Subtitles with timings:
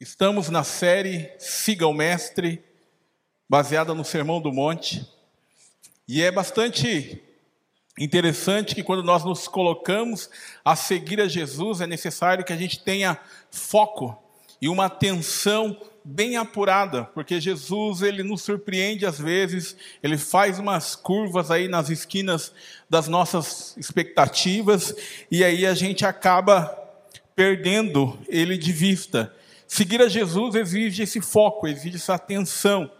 [0.00, 2.62] Estamos na série Siga o Mestre,
[3.48, 5.04] baseada no Sermão do Monte.
[6.06, 7.20] E é bastante
[7.98, 10.30] interessante que quando nós nos colocamos
[10.64, 13.18] a seguir a Jesus, é necessário que a gente tenha
[13.50, 14.16] foco
[14.62, 20.94] e uma atenção bem apurada, porque Jesus ele nos surpreende às vezes, ele faz umas
[20.94, 22.52] curvas aí nas esquinas
[22.88, 24.94] das nossas expectativas
[25.28, 26.66] e aí a gente acaba
[27.34, 29.34] perdendo ele de vista.
[29.68, 32.90] Seguir a Jesus exige esse foco, exige essa atenção,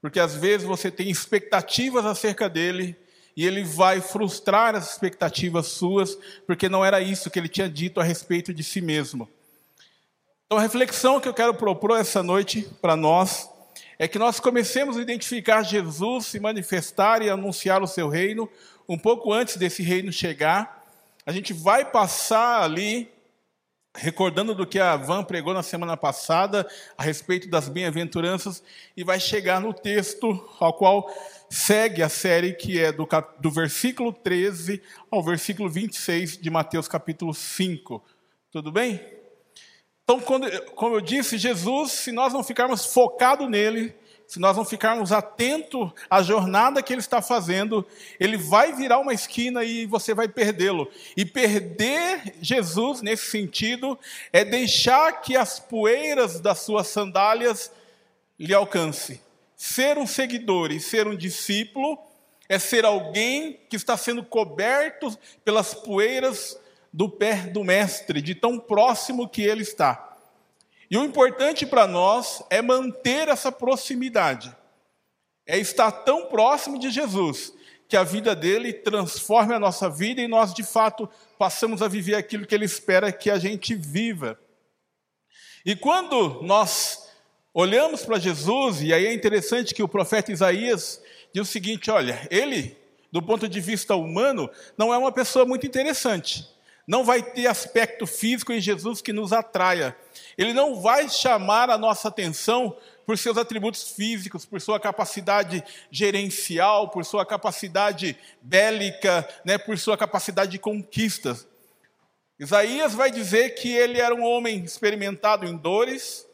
[0.00, 2.96] porque às vezes você tem expectativas acerca dele
[3.36, 6.16] e ele vai frustrar as expectativas suas,
[6.46, 9.28] porque não era isso que ele tinha dito a respeito de si mesmo.
[10.46, 13.50] Então, a reflexão que eu quero propor essa noite para nós
[13.98, 18.48] é que nós comecemos a identificar Jesus, se manifestar e anunciar o seu reino
[18.88, 20.84] um pouco antes desse reino chegar.
[21.26, 23.10] A gente vai passar ali
[23.94, 28.62] recordando do que a Van pregou na semana passada a respeito das bem-aventuranças
[28.96, 31.08] e vai chegar no texto ao qual
[31.48, 33.06] segue a série que é do,
[33.38, 38.02] do versículo 13 ao versículo 26 de Mateus capítulo 5.
[38.50, 39.00] Tudo bem?
[40.02, 43.94] Então, quando, como eu disse, Jesus, se nós não ficarmos focados nele,
[44.26, 47.86] se nós não ficarmos atentos à jornada que ele está fazendo,
[48.18, 50.90] ele vai virar uma esquina e você vai perdê-lo.
[51.16, 53.98] E perder Jesus nesse sentido
[54.32, 57.70] é deixar que as poeiras das suas sandálias
[58.38, 59.20] lhe alcance.
[59.56, 61.98] Ser um seguidor e ser um discípulo
[62.48, 66.58] é ser alguém que está sendo coberto pelas poeiras
[66.92, 70.13] do pé do mestre, de tão próximo que ele está.
[70.94, 74.56] E o importante para nós é manter essa proximidade,
[75.44, 77.52] é estar tão próximo de Jesus,
[77.88, 82.14] que a vida dele transforme a nossa vida e nós, de fato, passamos a viver
[82.14, 84.38] aquilo que ele espera que a gente viva.
[85.66, 87.08] E quando nós
[87.52, 92.24] olhamos para Jesus, e aí é interessante que o profeta Isaías diz o seguinte: olha,
[92.30, 92.78] ele,
[93.10, 96.48] do ponto de vista humano, não é uma pessoa muito interessante.
[96.86, 99.96] Não vai ter aspecto físico em Jesus que nos atraia.
[100.36, 106.88] Ele não vai chamar a nossa atenção por seus atributos físicos, por sua capacidade gerencial,
[106.88, 111.46] por sua capacidade bélica, né, por sua capacidade de conquistas.
[112.38, 116.26] Isaías vai dizer que ele era um homem experimentado em dores,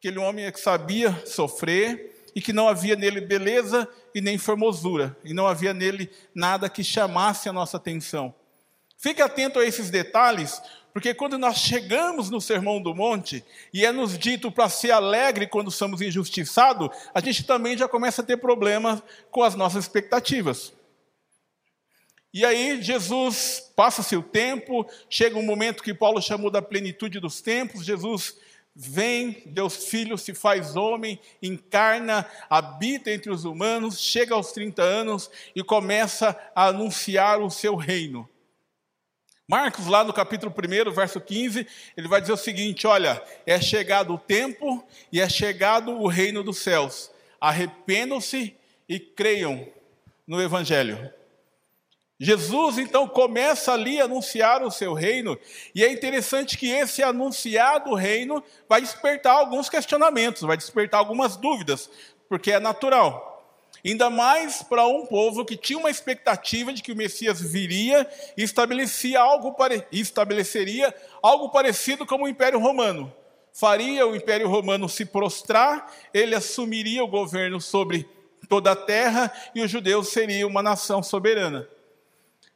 [0.00, 4.20] que ele era um homem que sabia sofrer e que não havia nele beleza e
[4.20, 8.34] nem formosura, e não havia nele nada que chamasse a nossa atenção.
[8.98, 10.60] Fique atento a esses detalhes,
[10.94, 15.48] porque quando nós chegamos no Sermão do Monte e é nos dito para ser alegre
[15.48, 20.72] quando somos injustiçados, a gente também já começa a ter problemas com as nossas expectativas.
[22.32, 27.40] E aí Jesus passa-se o tempo, chega um momento que Paulo chamou da plenitude dos
[27.40, 28.36] tempos, Jesus
[28.72, 35.28] vem, Deus Filho se faz homem, encarna, habita entre os humanos, chega aos 30 anos
[35.56, 38.28] e começa a anunciar o seu reino.
[39.46, 41.66] Marcos, lá no capítulo 1, verso 15,
[41.96, 44.82] ele vai dizer o seguinte: Olha, é chegado o tempo
[45.12, 47.10] e é chegado o reino dos céus.
[47.38, 48.56] Arrependam-se
[48.88, 49.68] e creiam
[50.26, 51.12] no Evangelho.
[52.18, 55.38] Jesus então começa ali a anunciar o seu reino,
[55.74, 61.90] e é interessante que esse anunciado reino vai despertar alguns questionamentos, vai despertar algumas dúvidas,
[62.28, 63.33] porque é natural.
[63.84, 68.42] Ainda mais para um povo que tinha uma expectativa de que o Messias viria e
[68.42, 69.86] estabelecia algo pare...
[69.92, 73.12] estabeleceria algo parecido como o Império Romano.
[73.52, 78.08] Faria o Império Romano se prostrar, ele assumiria o governo sobre
[78.48, 81.68] toda a terra e os judeus seriam uma nação soberana.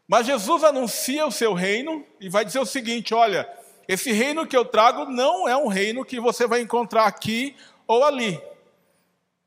[0.09, 3.47] Mas Jesus anuncia o seu reino e vai dizer o seguinte: olha,
[3.87, 7.55] esse reino que eu trago não é um reino que você vai encontrar aqui
[7.87, 8.41] ou ali.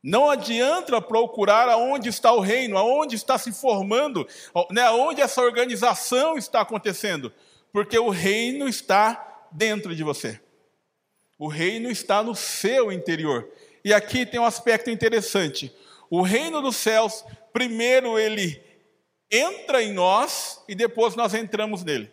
[0.03, 4.27] Não adianta procurar aonde está o reino, aonde está se formando,
[4.71, 7.31] né, aonde essa organização está acontecendo,
[7.71, 10.39] porque o reino está dentro de você.
[11.37, 13.47] O reino está no seu interior.
[13.83, 15.73] E aqui tem um aspecto interessante.
[16.09, 18.61] O reino dos céus, primeiro ele
[19.31, 22.11] entra em nós e depois nós entramos nele.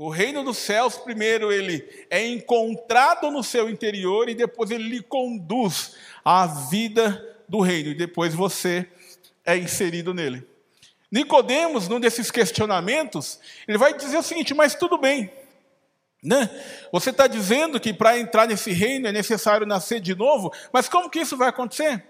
[0.00, 5.02] O reino dos céus, primeiro, ele é encontrado no seu interior e depois ele lhe
[5.02, 8.88] conduz à vida do reino, e depois você
[9.44, 10.46] é inserido nele.
[11.10, 15.32] Nicodemos, num desses questionamentos, ele vai dizer o seguinte: mas tudo bem,
[16.22, 16.48] né?
[16.92, 21.10] Você está dizendo que para entrar nesse reino é necessário nascer de novo, mas como
[21.10, 22.04] que isso vai acontecer?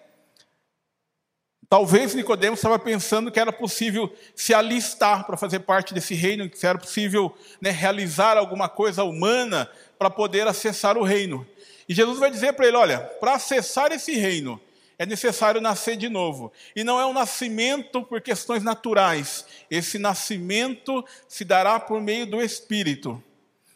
[1.68, 6.66] Talvez Nicodemos estava pensando que era possível se alistar para fazer parte desse reino, que
[6.66, 11.46] era possível né, realizar alguma coisa humana para poder acessar o reino.
[11.86, 14.58] E Jesus vai dizer para ele: olha, para acessar esse reino,
[14.98, 16.50] é necessário nascer de novo.
[16.74, 19.44] E não é um nascimento por questões naturais.
[19.70, 23.22] Esse nascimento se dará por meio do Espírito.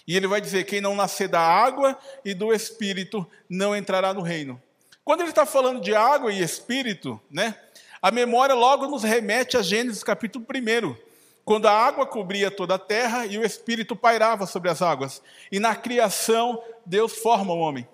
[0.07, 4.23] E ele vai dizer: quem não nascer da água e do Espírito não entrará no
[4.23, 4.61] reino.
[5.05, 7.57] Quando ele está falando de água e Espírito, né,
[8.03, 10.97] a memória logo nos remete a Gênesis capítulo 1,
[11.45, 15.23] quando a água cobria toda a terra e o Espírito pairava sobre as águas.
[15.53, 17.89] E na criação, Deus forma o homem.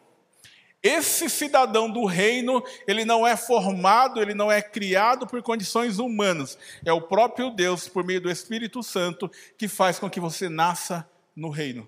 [0.82, 6.56] Esse cidadão do reino, ele não é formado, ele não é criado por condições humanas.
[6.87, 11.06] É o próprio Deus, por meio do Espírito Santo, que faz com que você nasça
[11.37, 11.87] no reino.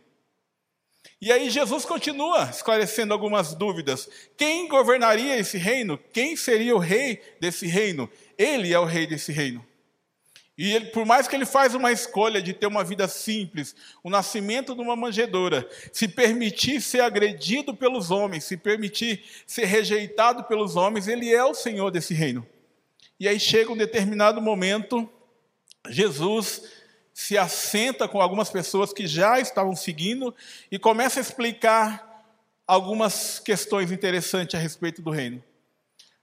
[1.20, 4.08] E aí Jesus continua esclarecendo algumas dúvidas.
[4.38, 5.98] Quem governaria esse reino?
[6.12, 8.08] Quem seria o rei desse reino?
[8.38, 9.64] Ele é o rei desse reino.
[10.56, 14.10] E ele, por mais que ele faz uma escolha de ter uma vida simples, o
[14.10, 20.76] nascimento de uma manjedoura, se permitir ser agredido pelos homens, se permitir ser rejeitado pelos
[20.76, 22.46] homens, ele é o Senhor desse reino.
[23.18, 25.08] E aí chega um determinado momento,
[25.88, 26.62] Jesus
[27.20, 30.34] se assenta com algumas pessoas que já estavam seguindo
[30.70, 32.24] e começa a explicar
[32.66, 35.42] algumas questões interessantes a respeito do reino.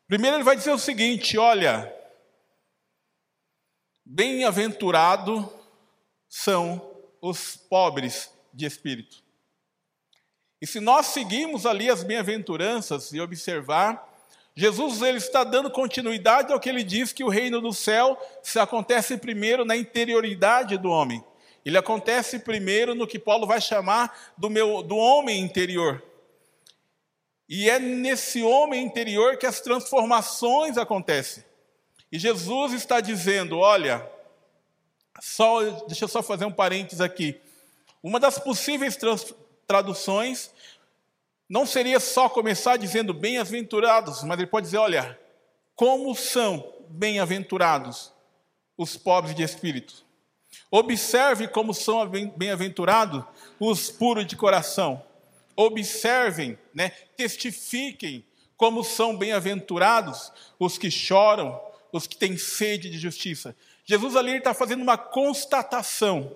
[0.07, 1.93] Primeiro ele vai dizer o seguinte: olha,
[4.09, 5.53] Bem-aventurado
[6.27, 6.81] são
[7.21, 9.21] os pobres de espírito.
[10.61, 14.16] E se nós seguirmos ali as bem-aventuranças e observar,
[14.59, 18.57] Jesus ele está dando continuidade ao que ele diz que o reino do céu se
[18.57, 21.23] acontece primeiro na interioridade do homem.
[21.63, 26.03] Ele acontece primeiro no que Paulo vai chamar do, meu, do homem interior.
[27.47, 31.45] E é nesse homem interior que as transformações acontecem.
[32.11, 34.09] E Jesus está dizendo: olha,
[35.21, 37.39] só, deixa eu só fazer um parênteses aqui.
[38.01, 38.97] Uma das possíveis
[39.67, 40.49] traduções
[41.49, 45.19] não seria só começar dizendo bem-aventurados, mas ele pode dizer: olha,
[45.75, 48.11] como são bem-aventurados
[48.77, 50.05] os pobres de espírito.
[50.69, 53.23] Observe como são bem-aventurados
[53.59, 55.01] os puros de coração.
[55.55, 58.23] Observem, né, testifiquem
[58.55, 61.59] como são bem-aventurados os que choram,
[61.91, 63.55] os que têm sede de justiça.
[63.85, 66.35] Jesus ali está fazendo uma constatação.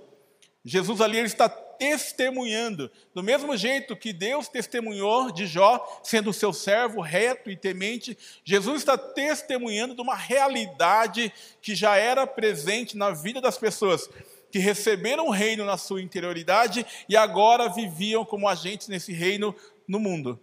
[0.64, 1.50] Jesus ali está
[1.82, 8.16] testemunhando, do mesmo jeito que Deus testemunhou de Jó, sendo seu servo reto e temente,
[8.46, 14.08] Jesus está testemunhando de uma realidade que já era presente na vida das pessoas,
[14.52, 19.56] que receberam o reino na sua interioridade e agora viviam como agentes nesse reino
[19.88, 20.40] no mundo.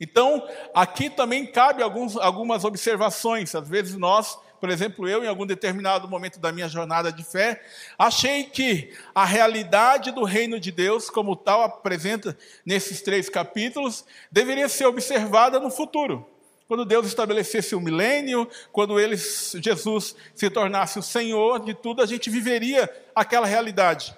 [0.00, 3.52] Então, aqui também cabe alguns, algumas observações.
[3.52, 7.64] Às vezes nós, por exemplo, eu, em algum determinado momento da minha jornada de fé,
[7.98, 14.68] achei que a realidade do reino de Deus, como tal apresenta nesses três capítulos, deveria
[14.68, 16.28] ser observada no futuro.
[16.68, 22.06] Quando Deus estabelecesse o milênio, quando ele, Jesus se tornasse o Senhor de tudo, a
[22.06, 24.14] gente viveria aquela realidade.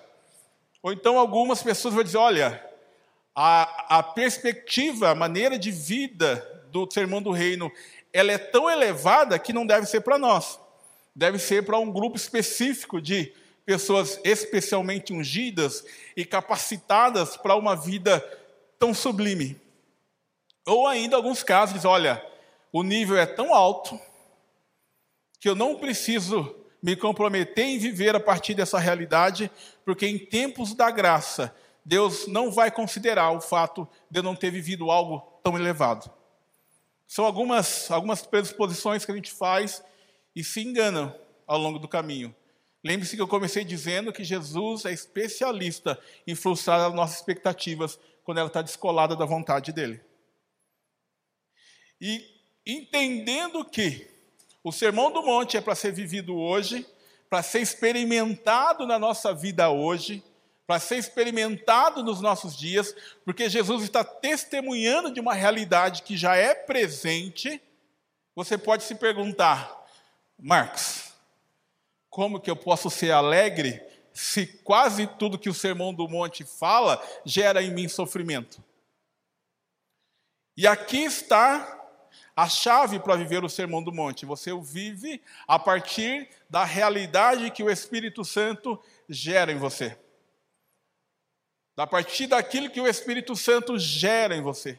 [0.82, 2.62] Ou então algumas pessoas vão dizer: olha,
[3.34, 7.70] a, a perspectiva, a maneira de vida do sermão do reino,
[8.12, 10.60] ela é tão elevada que não deve ser para nós.
[11.14, 13.32] Deve ser para um grupo específico de
[13.64, 15.84] pessoas especialmente ungidas
[16.16, 18.20] e capacitadas para uma vida
[18.78, 19.60] tão sublime.
[20.66, 22.24] Ou ainda, alguns casos, olha,
[22.72, 23.98] o nível é tão alto
[25.40, 29.50] que eu não preciso me comprometer em viver a partir dessa realidade,
[29.84, 34.50] porque em tempos da graça Deus não vai considerar o fato de eu não ter
[34.50, 36.10] vivido algo tão elevado.
[37.12, 39.84] São algumas, algumas predisposições que a gente faz
[40.34, 41.14] e se engana
[41.46, 42.34] ao longo do caminho.
[42.82, 48.38] Lembre-se que eu comecei dizendo que Jesus é especialista em frustrar as nossas expectativas quando
[48.38, 50.00] ela está descolada da vontade dele.
[52.00, 52.24] E
[52.64, 54.08] entendendo que
[54.64, 56.86] o Sermão do Monte é para ser vivido hoje,
[57.28, 60.24] para ser experimentado na nossa vida hoje,
[60.66, 66.36] para ser experimentado nos nossos dias, porque Jesus está testemunhando de uma realidade que já
[66.36, 67.60] é presente.
[68.34, 69.84] Você pode se perguntar,
[70.38, 71.12] Marcos,
[72.08, 77.02] como que eu posso ser alegre se quase tudo que o Sermão do Monte fala
[77.24, 78.62] gera em mim sofrimento?
[80.56, 81.80] E aqui está
[82.36, 84.26] a chave para viver o Sermão do Monte.
[84.26, 89.98] Você o vive a partir da realidade que o Espírito Santo gera em você
[91.82, 94.78] a partir daquilo que o Espírito Santo gera em você.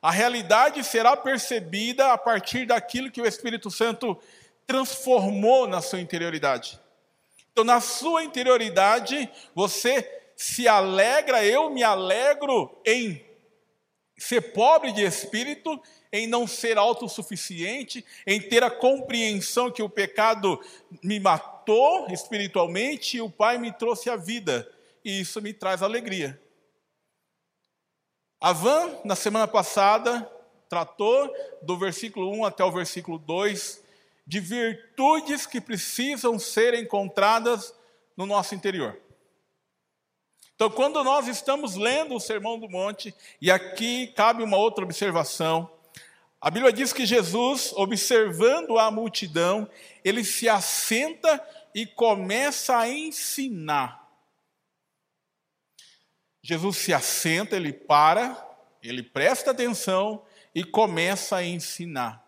[0.00, 4.18] A realidade será percebida a partir daquilo que o Espírito Santo
[4.66, 6.80] transformou na sua interioridade.
[7.52, 13.24] Então, na sua interioridade, você se alegra, eu me alegro em
[14.18, 15.80] ser pobre de espírito,
[16.10, 20.60] em não ser autossuficiente, em ter a compreensão que o pecado
[21.04, 24.68] me matou espiritualmente e o Pai me trouxe a vida,
[25.04, 26.40] e isso me traz alegria.
[28.40, 30.30] A Van, na semana passada,
[30.68, 31.32] tratou
[31.62, 33.82] do versículo 1 até o versículo 2
[34.26, 37.74] de virtudes que precisam ser encontradas
[38.16, 38.98] no nosso interior.
[40.54, 45.70] Então, quando nós estamos lendo o Sermão do Monte, e aqui cabe uma outra observação,
[46.40, 49.68] a Bíblia diz que Jesus, observando a multidão,
[50.04, 51.44] ele se assenta
[51.74, 54.01] e começa a ensinar.
[56.42, 58.36] Jesus se assenta, ele para,
[58.82, 62.22] ele presta atenção e começa a ensinar.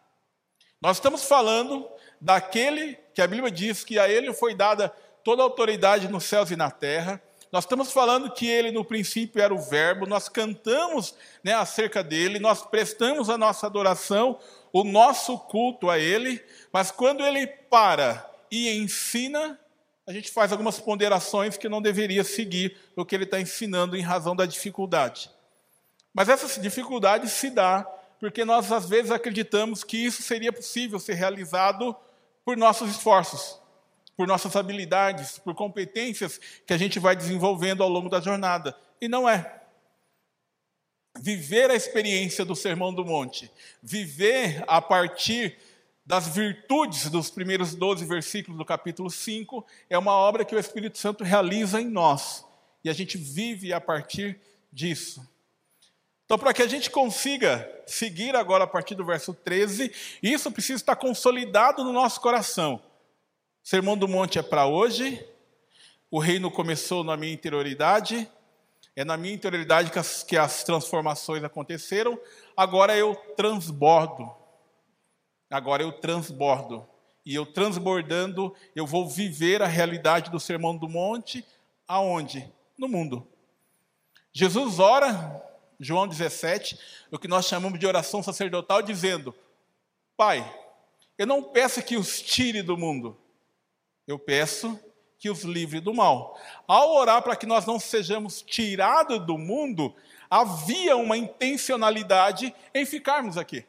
[0.81, 1.89] Nós estamos falando
[2.21, 4.89] daquele que a Bíblia diz que a ele foi dada
[5.25, 7.21] toda a autoridade nos céus e na terra,
[7.55, 12.41] nós estamos falando que ele no princípio era o Verbo, nós cantamos né, acerca dele,
[12.41, 14.41] nós prestamos a nossa adoração,
[14.73, 19.59] o nosso culto a ele, mas quando ele para e ensina,
[20.07, 24.03] a gente faz algumas ponderações que não deveria seguir o que ele está ensinando em
[24.03, 25.31] razão da dificuldade.
[26.13, 27.83] Mas essa dificuldade se dá
[28.21, 31.95] porque nós às vezes acreditamos que isso seria possível ser realizado
[32.45, 33.59] por nossos esforços
[34.17, 38.77] por nossas habilidades, por competências que a gente vai desenvolvendo ao longo da jornada.
[39.01, 39.61] E não é.
[41.19, 43.51] Viver a experiência do Sermão do Monte,
[43.83, 45.57] viver a partir
[46.05, 50.99] das virtudes dos primeiros 12 versículos do capítulo 5, é uma obra que o Espírito
[50.99, 52.45] Santo realiza em nós.
[52.83, 54.39] E a gente vive a partir
[54.71, 55.27] disso.
[56.27, 59.93] Então, para que a gente consiga seguir agora a partir do verso 13,
[60.23, 62.83] isso precisa estar consolidado no nosso coração.
[63.63, 65.27] Sermão do Monte é para hoje.
[66.11, 68.31] O reino começou na minha interioridade.
[68.97, 72.19] É na minha interioridade que as, que as transformações aconteceram.
[72.57, 74.44] Agora eu transbordo.
[75.55, 76.85] Agora eu transbordo.
[77.25, 81.47] E eu transbordando, eu vou viver a realidade do Sermão do Monte.
[81.87, 82.53] Aonde?
[82.77, 83.25] No mundo.
[84.33, 85.41] Jesus ora,
[85.79, 86.77] João 17,
[87.09, 89.33] o que nós chamamos de oração sacerdotal, dizendo:
[90.17, 90.45] Pai,
[91.17, 93.17] eu não peço que os tire do mundo,
[94.09, 94.77] eu peço
[95.21, 96.37] que os livre do mal.
[96.67, 99.95] Ao orar para que nós não sejamos tirados do mundo,
[100.29, 103.65] havia uma intencionalidade em ficarmos aqui.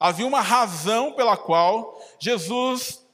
[0.00, 3.06] Havia uma razão pela qual Jesus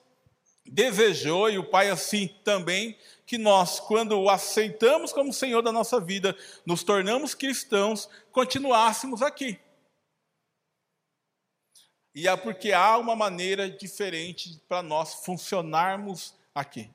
[0.64, 6.00] desejou, e o Pai assim também, que nós, quando o aceitamos como Senhor da nossa
[6.00, 9.58] vida, nos tornamos cristãos, continuássemos aqui.
[12.14, 16.88] E é porque há uma maneira diferente para nós funcionarmos aqui.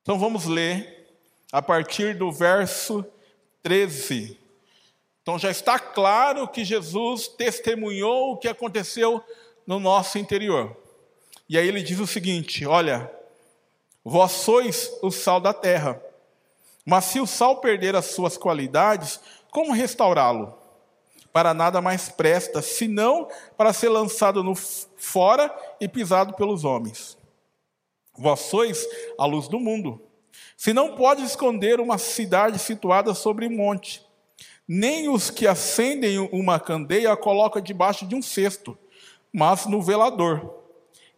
[0.00, 1.18] Então vamos ler
[1.50, 3.04] a partir do verso
[3.62, 4.43] 13.
[5.24, 9.24] Então já está claro que Jesus testemunhou o que aconteceu
[9.66, 10.76] no nosso interior.
[11.48, 13.10] E aí ele diz o seguinte: Olha,
[14.04, 15.98] vós sois o sal da terra,
[16.84, 19.18] mas se o sal perder as suas qualidades,
[19.50, 20.62] como restaurá-lo?
[21.34, 23.26] para nada mais presta, senão
[23.56, 27.18] para ser lançado no fora e pisado pelos homens.
[28.16, 28.86] Vós sois
[29.18, 30.00] a luz do mundo.
[30.56, 34.00] Se não pode esconder uma cidade situada sobre um monte,
[34.66, 38.76] nem os que acendem uma candeia a colocam debaixo de um cesto,
[39.32, 40.62] mas no velador.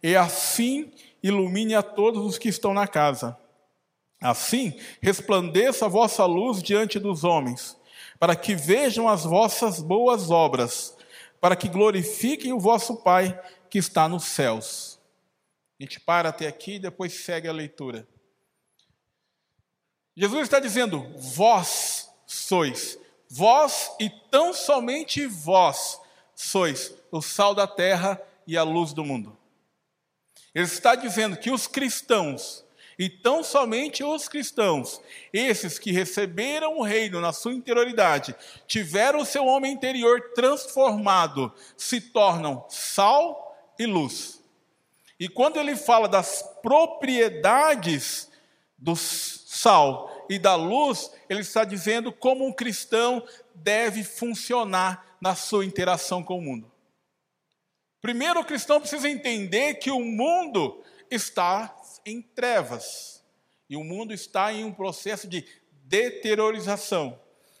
[0.03, 0.91] E assim
[1.23, 3.37] ilumine a todos os que estão na casa.
[4.19, 7.77] Assim resplandeça a vossa luz diante dos homens,
[8.19, 10.97] para que vejam as vossas boas obras,
[11.39, 13.39] para que glorifiquem o vosso Pai
[13.69, 14.99] que está nos céus.
[15.79, 18.07] A gente para até aqui e depois segue a leitura.
[20.15, 22.97] Jesus está dizendo: Vós sois,
[23.29, 25.99] vós e tão somente vós
[26.35, 29.37] sois o sal da terra e a luz do mundo.
[30.53, 32.65] Ele está dizendo que os cristãos
[32.99, 34.99] e tão somente os cristãos,
[35.31, 42.01] esses que receberam o reino na sua interioridade, tiveram o seu homem interior transformado, se
[42.01, 44.41] tornam sal e luz.
[45.19, 48.29] E quando ele fala das propriedades
[48.77, 55.65] do sal e da luz, ele está dizendo como um cristão deve funcionar na sua
[55.65, 56.71] interação com o mundo.
[58.01, 63.23] Primeiro, o cristão precisa entender que o mundo está em trevas.
[63.69, 65.45] E o mundo está em um processo de
[65.83, 67.19] deteriorização.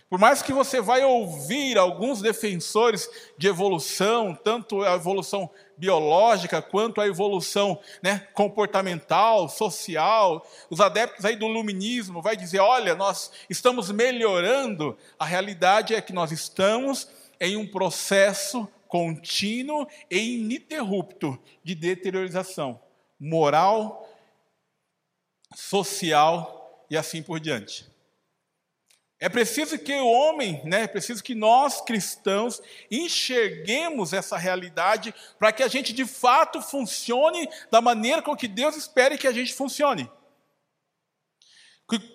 [0.09, 6.99] Por mais que você vai ouvir alguns defensores de evolução, tanto a evolução biológica quanto
[6.99, 10.45] à evolução né, comportamental, social.
[10.69, 14.97] Os adeptos aí do luminismo vai dizer, olha, nós estamos melhorando.
[15.17, 17.07] A realidade é que nós estamos
[17.39, 22.79] em um processo contínuo e ininterrupto de deteriorização
[23.19, 24.07] moral,
[25.55, 27.96] social e assim por diante.
[29.19, 35.51] É preciso que o homem, né, é preciso que nós cristãos enxerguemos essa realidade para
[35.51, 39.53] que a gente de fato funcione da maneira com que Deus espera que a gente
[39.53, 40.09] funcione.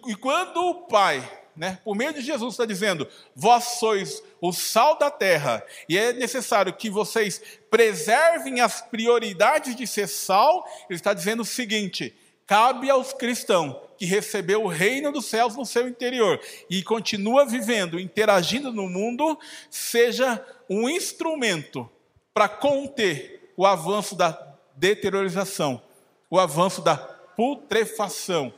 [0.06, 4.96] E quando o Pai, né, por meio de Jesus, está dizendo: Vós sois o sal
[4.96, 11.12] da terra, e é necessário que vocês preservem as prioridades de ser sal, ele está
[11.12, 12.14] dizendo o seguinte:
[12.46, 18.00] cabe aos cristãos que recebeu o reino dos céus no seu interior e continua vivendo,
[18.00, 19.38] interagindo no mundo,
[19.70, 21.88] seja um instrumento
[22.34, 25.80] para conter o avanço da deteriorização,
[26.28, 28.52] o avanço da putrefação.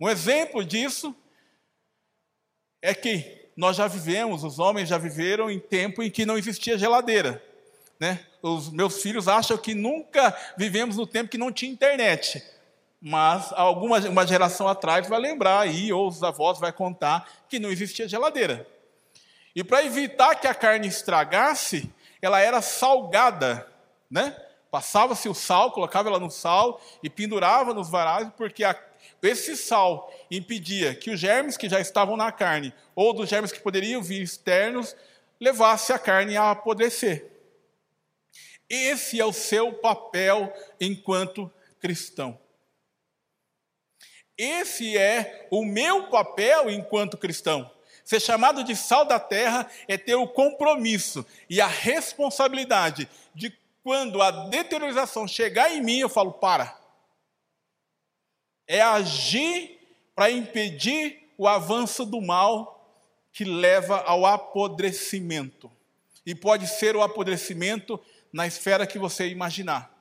[0.00, 1.14] Um exemplo disso
[2.80, 6.78] é que nós já vivemos, os homens já viveram em tempo em que não existia
[6.78, 7.42] geladeira.
[8.00, 8.24] Né?
[8.40, 12.42] Os meus filhos acham que nunca vivemos no tempo que não tinha internet
[13.00, 17.70] mas alguma uma geração atrás vai lembrar aí, ou os avós vai contar que não
[17.70, 18.66] existia geladeira.
[19.54, 21.90] E para evitar que a carne estragasse,
[22.20, 23.66] ela era salgada,
[24.10, 24.36] né?
[24.70, 28.76] Passava-se o sal, colocava ela no sal e pendurava nos varais, porque a,
[29.22, 33.60] esse sal impedia que os germes que já estavam na carne, ou dos germes que
[33.60, 34.94] poderiam vir externos,
[35.40, 37.30] levasse a carne a apodrecer.
[38.68, 41.50] Esse é o seu papel enquanto
[41.80, 42.38] cristão.
[44.38, 47.68] Esse é o meu papel enquanto cristão.
[48.04, 53.52] Ser chamado de sal da terra é ter o compromisso e a responsabilidade de
[53.82, 56.78] quando a deteriorização chegar em mim, eu falo: para.
[58.66, 59.78] É agir
[60.14, 62.78] para impedir o avanço do mal
[63.32, 65.70] que leva ao apodrecimento.
[66.24, 68.00] E pode ser o apodrecimento
[68.32, 69.97] na esfera que você imaginar.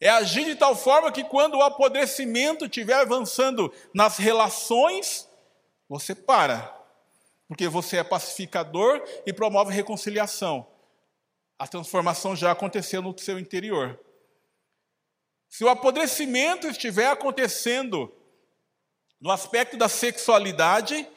[0.00, 5.28] É agir de tal forma que quando o apodrecimento estiver avançando nas relações,
[5.88, 6.74] você para.
[7.48, 10.66] Porque você é pacificador e promove reconciliação.
[11.58, 13.98] A transformação já aconteceu no seu interior.
[15.48, 18.12] Se o apodrecimento estiver acontecendo
[19.18, 21.08] no aspecto da sexualidade,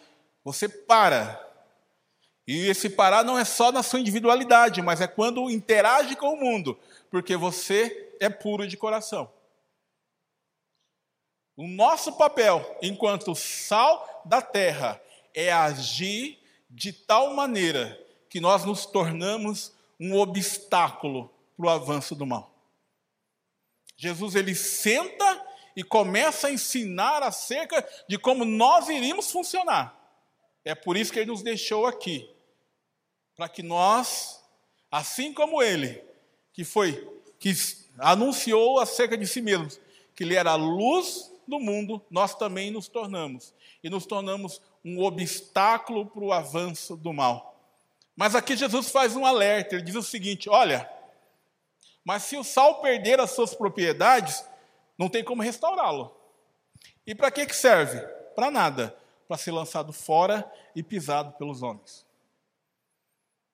[0.43, 1.45] você para.
[2.47, 6.39] E esse parar não é só na sua individualidade, mas é quando interage com o
[6.39, 6.79] mundo,
[7.11, 9.31] porque você é puro de coração.
[11.55, 15.01] O nosso papel, enquanto sal da terra,
[15.33, 22.25] é agir de tal maneira que nós nos tornamos um obstáculo para o avanço do
[22.25, 22.53] mal.
[23.97, 29.97] Jesus ele senta e começa a ensinar acerca de como nós iríamos funcionar.
[30.63, 32.29] É por isso que ele nos deixou aqui,
[33.35, 34.41] para que nós,
[34.89, 36.01] assim como ele,
[36.53, 37.05] que foi
[37.39, 37.53] que
[37.99, 39.69] anunciou acerca de si mesmo,
[40.15, 43.53] que ele era a luz do mundo, nós também nos tornamos.
[43.83, 47.49] E nos tornamos um obstáculo para o avanço do mal.
[48.15, 50.89] Mas aqui Jesus faz um alerta, ele diz o seguinte: olha,
[52.03, 54.43] mas se o sal perder as suas propriedades,
[54.97, 56.15] não tem como restaurá-lo.
[57.05, 57.99] E para que, que serve?
[58.35, 58.95] Para nada,
[59.27, 62.05] para ser lançado fora e pisado pelos homens.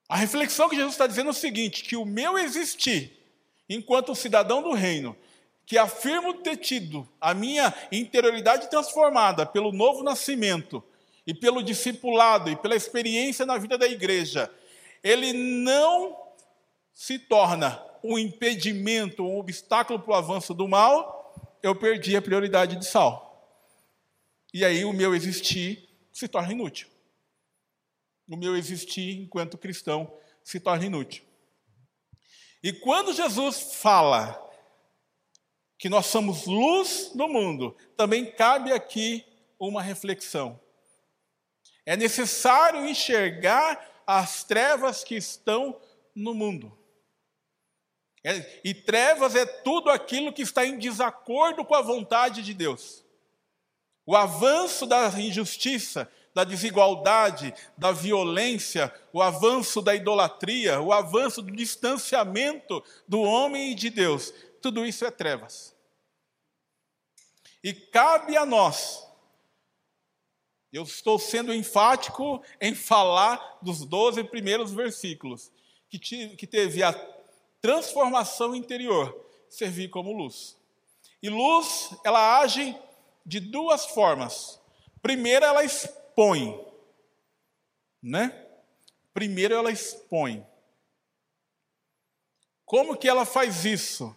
[0.10, 3.25] A reflexão que Jesus está dizendo é o seguinte: que o meu existir
[3.70, 5.16] enquanto cidadão do reino,
[5.66, 10.84] que afirmo ter tido a minha interioridade transformada pelo novo nascimento
[11.26, 14.52] e pelo discipulado e pela experiência na vida da igreja,
[15.04, 16.16] ele não
[16.94, 22.76] se torna um impedimento, um obstáculo para o avanço do mal, eu perdi a prioridade
[22.76, 23.26] de sal.
[24.54, 26.88] E aí o meu existir se torna inútil.
[28.30, 30.12] O meu existir enquanto cristão
[30.44, 31.24] se torna inútil.
[32.66, 34.44] E quando Jesus fala
[35.78, 39.24] que nós somos luz do mundo, também cabe aqui
[39.60, 40.60] uma reflexão.
[41.86, 45.80] É necessário enxergar as trevas que estão
[46.16, 46.76] no mundo.
[48.24, 53.06] É, e trevas é tudo aquilo que está em desacordo com a vontade de Deus.
[54.08, 61.50] O avanço da injustiça, da desigualdade, da violência, o avanço da idolatria, o avanço do
[61.50, 64.34] distanciamento do homem e de Deus.
[64.62, 65.74] Tudo isso é trevas.
[67.64, 69.08] E cabe a nós,
[70.74, 75.50] eu estou sendo enfático em falar dos 12 primeiros versículos,
[75.90, 76.92] que, teve a
[77.62, 80.58] transformação interior, servir como luz.
[81.24, 82.78] E luz, ela age
[83.26, 84.60] de duas formas.
[85.02, 86.05] Primeiro, ela expõe,
[88.02, 88.46] né?
[89.14, 90.46] Primeiro, ela expõe.
[92.66, 94.16] Como que ela faz isso?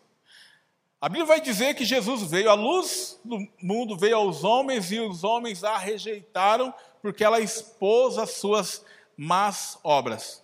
[1.00, 4.98] A Bíblia vai dizer que Jesus veio, a luz do mundo veio aos homens e
[4.98, 8.84] os homens a rejeitaram porque ela expôs as suas
[9.16, 10.42] más obras.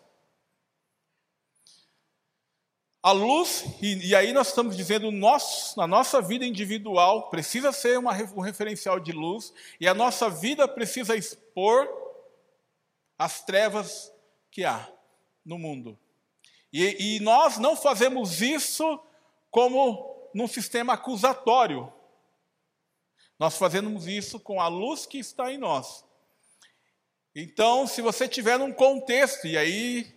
[3.05, 7.99] A luz, e, e aí nós estamos dizendo, nós, na nossa vida individual, precisa ser
[7.99, 11.87] uma, um referencial de luz, e a nossa vida precisa expor
[13.19, 14.11] as trevas
[14.51, 14.91] que há
[15.45, 15.99] no mundo.
[16.73, 18.99] E, e nós não fazemos isso
[19.51, 21.93] como num sistema acusatório.
[23.39, 26.07] Nós fazemos isso com a luz que está em nós.
[27.37, 30.14] Então, se você tiver num contexto, e aí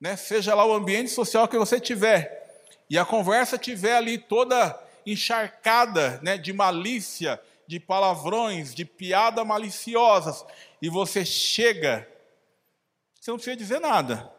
[0.00, 2.40] né, seja lá o ambiente social que você tiver,
[2.88, 10.44] e a conversa tiver ali toda encharcada né, de malícia, de palavrões, de piadas maliciosas,
[10.82, 12.08] e você chega,
[13.20, 14.32] você não precisa dizer nada.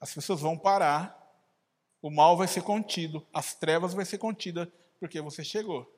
[0.00, 1.16] As pessoas vão parar,
[2.00, 5.88] o mal vai ser contido, as trevas vai ser contida, porque você chegou.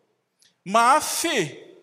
[0.63, 1.83] Mas se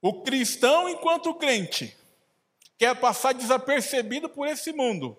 [0.00, 1.96] o cristão, enquanto crente,
[2.78, 5.16] quer passar desapercebido por esse mundo.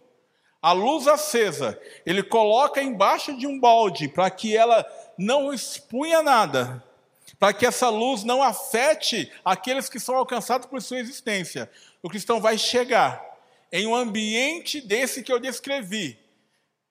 [0.62, 4.86] A luz acesa, ele coloca embaixo de um balde para que ela
[5.18, 6.84] não expunha nada,
[7.40, 11.70] para que essa luz não afete aqueles que são alcançados por sua existência.
[12.02, 13.24] O cristão vai chegar
[13.72, 16.18] em um ambiente desse que eu descrevi,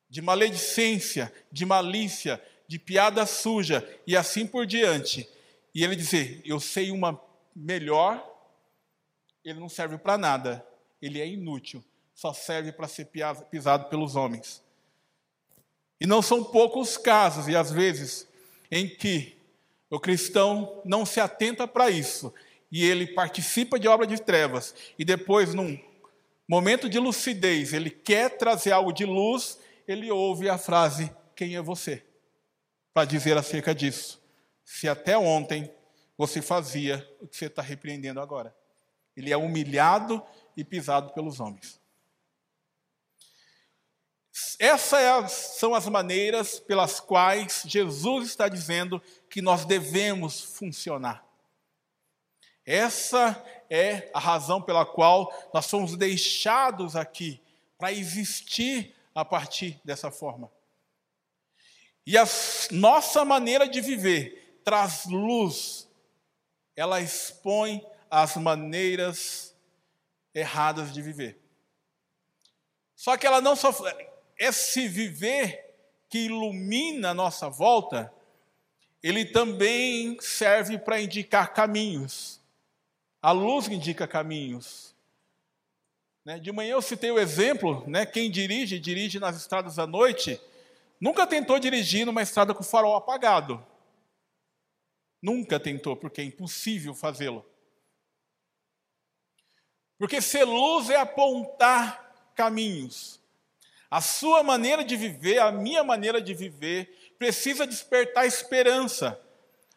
[0.08, 5.28] de maledicência, de malícia, de piada suja e assim por diante.
[5.74, 7.20] E ele dizer: Eu sei uma
[7.54, 8.24] melhor
[9.46, 10.66] ele não serve para nada,
[11.00, 13.08] ele é inútil, só serve para ser
[13.48, 14.60] pisado pelos homens.
[16.00, 18.26] E não são poucos casos, e às vezes,
[18.70, 19.36] em que
[19.88, 22.34] o cristão não se atenta para isso,
[22.72, 25.78] e ele participa de obra de trevas, e depois, num
[26.48, 31.62] momento de lucidez, ele quer trazer algo de luz, ele ouve a frase: Quem é
[31.62, 32.02] você?
[32.92, 34.20] Para dizer acerca disso.
[34.64, 35.70] Se até ontem
[36.18, 38.52] você fazia o que você está repreendendo agora.
[39.16, 40.22] Ele é humilhado
[40.56, 41.80] e pisado pelos homens.
[44.58, 51.24] Essas são as maneiras pelas quais Jesus está dizendo que nós devemos funcionar.
[52.64, 57.40] Essa é a razão pela qual nós somos deixados aqui
[57.78, 60.50] para existir a partir dessa forma.
[62.06, 62.24] E a
[62.70, 65.88] nossa maneira de viver traz luz,
[66.74, 69.54] ela expõe as maneiras
[70.34, 71.38] erradas de viver.
[72.94, 73.74] Só que ela não só
[74.38, 75.74] esse viver
[76.08, 78.12] que ilumina a nossa volta,
[79.02, 82.40] ele também serve para indicar caminhos.
[83.20, 84.94] A luz indica caminhos.
[86.24, 86.38] Né?
[86.38, 88.04] De manhã eu citei o exemplo, né?
[88.04, 90.40] quem dirige, dirige nas estradas à noite,
[91.00, 93.64] nunca tentou dirigir numa estrada com o farol apagado.
[95.22, 97.44] Nunca tentou, porque é impossível fazê-lo.
[99.98, 103.20] Porque ser luz é apontar caminhos.
[103.90, 109.18] A sua maneira de viver, a minha maneira de viver, precisa despertar esperança.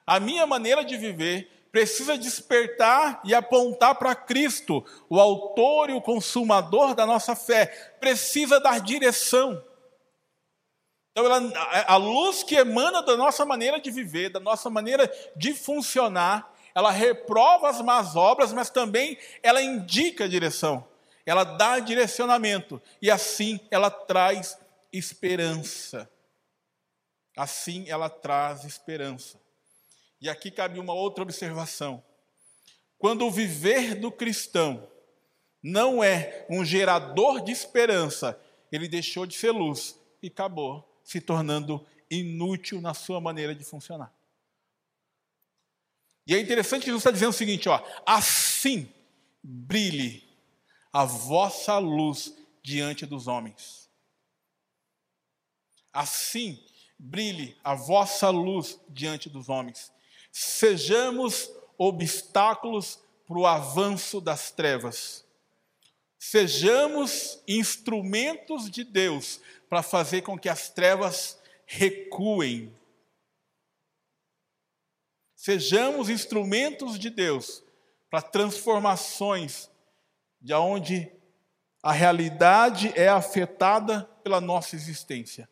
[0.05, 6.01] A minha maneira de viver precisa despertar e apontar para Cristo, o autor e o
[6.01, 7.67] consumador da nossa fé.
[7.99, 9.63] Precisa dar direção.
[11.12, 15.53] Então, ela, a luz que emana da nossa maneira de viver, da nossa maneira de
[15.53, 20.88] funcionar, ela reprova as más obras, mas também ela indica a direção,
[21.25, 24.58] ela dá direcionamento, e assim ela traz
[24.91, 26.10] esperança.
[27.38, 29.39] Assim ela traz esperança.
[30.21, 32.03] E aqui cabe uma outra observação.
[32.97, 34.86] Quando o viver do cristão
[35.63, 38.39] não é um gerador de esperança,
[38.71, 44.13] ele deixou de ser luz e acabou se tornando inútil na sua maneira de funcionar.
[46.30, 48.88] E é interessante que Jesus está dizendo o seguinte: ó, assim
[49.42, 50.24] brilhe
[50.94, 53.89] a vossa luz diante dos homens.
[55.92, 56.63] Assim
[57.00, 59.92] brilhe a vossa luz diante dos homens.
[60.32, 65.26] Sejamos obstáculos para o avanço das trevas.
[66.20, 72.72] Sejamos instrumentos de Deus para fazer com que as trevas recuem
[75.41, 77.63] Sejamos instrumentos de Deus
[78.12, 79.71] para transformações
[80.41, 81.10] de onde
[81.82, 85.47] a realidade é afetada pela nossa existência.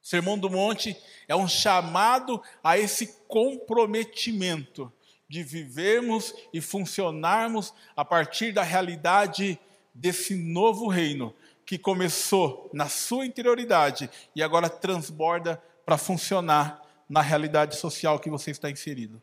[0.00, 4.92] O Sermão do Monte é um chamado a esse comprometimento
[5.28, 9.58] de vivermos e funcionarmos a partir da realidade
[9.92, 11.34] desse novo reino
[11.66, 16.81] que começou na sua interioridade e agora transborda para funcionar
[17.12, 19.22] na realidade social que você está inserido.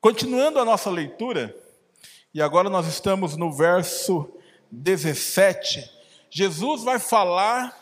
[0.00, 1.54] Continuando a nossa leitura,
[2.32, 4.34] e agora nós estamos no verso
[4.70, 5.86] 17,
[6.30, 7.78] Jesus vai falar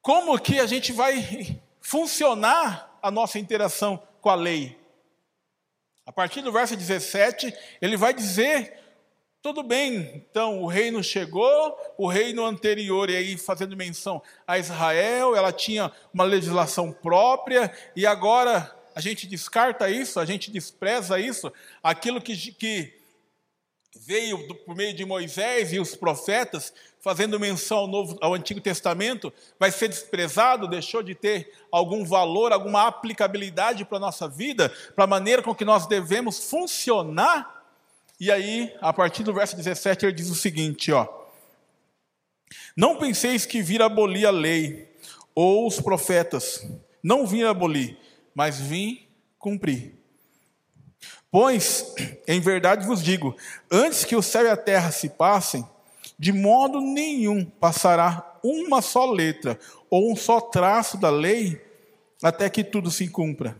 [0.00, 4.80] como que a gente vai funcionar a nossa interação com a lei.
[6.06, 8.79] A partir do verso 17, ele vai dizer:
[9.42, 15.34] tudo bem, então o reino chegou, o reino anterior, e aí fazendo menção a Israel,
[15.34, 21.50] ela tinha uma legislação própria, e agora a gente descarta isso, a gente despreza isso,
[21.82, 22.92] aquilo que, que
[23.98, 28.60] veio do, por meio de Moisés e os profetas, fazendo menção ao, Novo, ao Antigo
[28.60, 34.68] Testamento, vai ser desprezado, deixou de ter algum valor, alguma aplicabilidade para a nossa vida,
[34.94, 37.59] para a maneira com que nós devemos funcionar.
[38.20, 41.08] E aí, a partir do verso 17, ele diz o seguinte: ó,
[42.76, 44.94] Não penseis que vir abolir a lei
[45.34, 46.70] ou os profetas,
[47.02, 47.96] não vim abolir,
[48.34, 49.94] mas vim cumprir.
[51.30, 51.94] Pois,
[52.28, 53.34] em verdade vos digo:
[53.70, 55.66] antes que o céu e a terra se passem,
[56.18, 61.58] de modo nenhum passará uma só letra ou um só traço da lei
[62.22, 63.56] até que tudo se cumpra.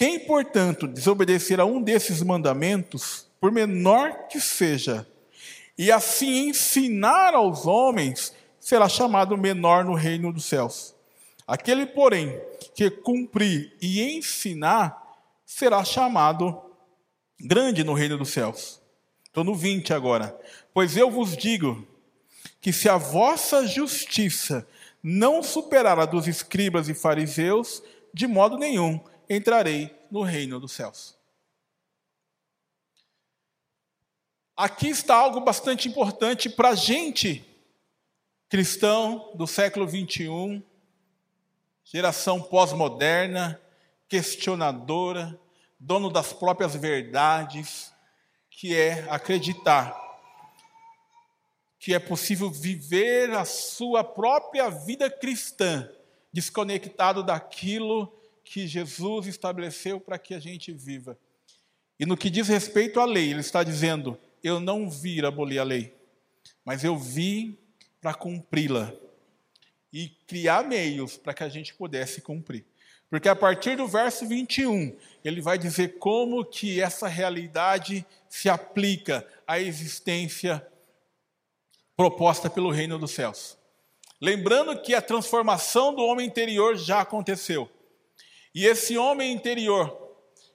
[0.00, 5.06] Quem, portanto, desobedecer a um desses mandamentos, por menor que seja,
[5.76, 10.94] e assim ensinar aos homens, será chamado menor no reino dos céus.
[11.46, 12.40] Aquele, porém,
[12.74, 14.98] que cumprir e ensinar,
[15.44, 16.58] será chamado
[17.38, 18.80] grande no reino dos céus.
[19.22, 20.34] Estou no 20 agora.
[20.72, 21.86] Pois eu vos digo
[22.58, 24.66] que se a vossa justiça
[25.02, 27.82] não superar a dos escribas e fariseus,
[28.14, 28.98] de modo nenhum
[29.30, 31.16] entrarei no reino dos céus.
[34.56, 37.42] Aqui está algo bastante importante para a gente,
[38.48, 40.62] cristão do século 21,
[41.84, 43.58] geração pós-moderna,
[44.08, 45.40] questionadora,
[45.78, 47.90] dono das próprias verdades,
[48.50, 50.10] que é acreditar
[51.80, 55.90] que é possível viver a sua própria vida cristã
[56.30, 58.19] desconectado daquilo
[58.50, 61.16] que Jesus estabeleceu para que a gente viva.
[62.00, 65.62] E no que diz respeito à lei, ele está dizendo: Eu não vi abolir a
[65.62, 65.94] lei,
[66.64, 67.56] mas eu vi
[68.00, 68.92] para cumpri-la
[69.92, 72.66] e criar meios para que a gente pudesse cumprir.
[73.08, 79.24] Porque a partir do verso 21, ele vai dizer como que essa realidade se aplica
[79.46, 80.66] à existência
[81.96, 83.56] proposta pelo reino dos céus.
[84.20, 87.70] Lembrando que a transformação do homem interior já aconteceu.
[88.54, 89.96] E esse homem interior,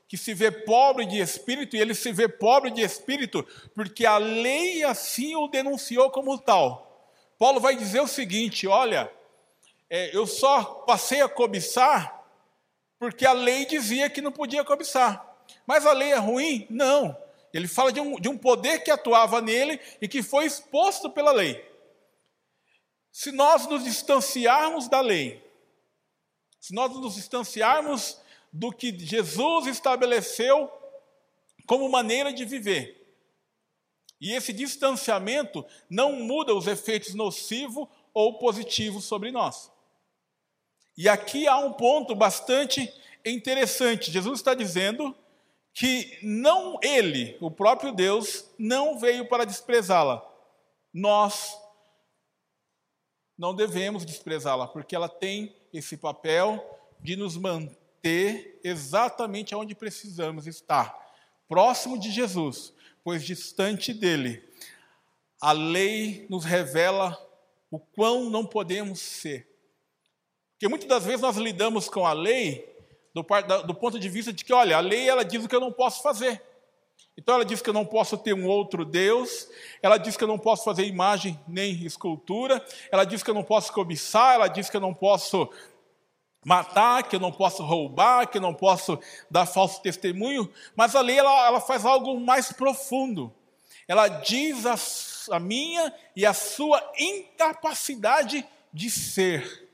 [0.08, 4.18] que se vê pobre de espírito, e ele se vê pobre de espírito porque a
[4.18, 7.12] lei assim o denunciou como tal.
[7.38, 9.12] Paulo vai dizer o seguinte: olha,
[9.90, 12.24] é, eu só passei a cobiçar
[12.98, 15.36] porque a lei dizia que não podia cobiçar.
[15.66, 16.66] Mas a lei é ruim?
[16.70, 17.16] Não.
[17.54, 21.32] Ele fala de um, de um poder que atuava nele e que foi exposto pela
[21.32, 21.64] lei.
[23.12, 25.45] Se nós nos distanciarmos da lei,
[26.66, 28.20] se nós nos distanciarmos
[28.52, 30.68] do que Jesus estabeleceu
[31.68, 33.06] como maneira de viver,
[34.20, 39.72] e esse distanciamento não muda os efeitos nocivos ou positivos sobre nós.
[40.98, 42.92] E aqui há um ponto bastante
[43.24, 44.12] interessante.
[44.12, 45.16] Jesus está dizendo
[45.72, 50.28] que não ele, o próprio Deus, não veio para desprezá-la.
[50.92, 51.56] Nós
[53.38, 56.64] não devemos desprezá-la, porque ela tem esse papel
[57.00, 60.96] de nos manter exatamente onde precisamos estar,
[61.48, 64.44] próximo de Jesus, pois distante dele.
[65.42, 67.20] A lei nos revela
[67.70, 69.48] o quão não podemos ser.
[70.54, 72.74] Porque muitas das vezes nós lidamos com a lei
[73.14, 73.24] do,
[73.68, 75.72] do, ponto de vista de que, olha, a lei ela diz o que eu não
[75.72, 76.42] posso fazer.
[77.18, 79.48] Então ela diz que eu não posso ter um outro Deus,
[79.82, 83.44] ela diz que eu não posso fazer imagem nem escultura, ela diz que eu não
[83.44, 85.50] posso cobiçar, ela diz que eu não posso
[86.46, 89.00] matar, que eu não posso roubar, que eu não posso
[89.32, 93.34] dar falso testemunho, mas a lei ela, ela faz algo mais profundo.
[93.88, 99.65] Ela diz a, a minha e a sua incapacidade de ser.